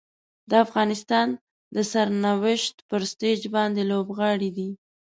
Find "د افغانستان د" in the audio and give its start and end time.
0.49-1.77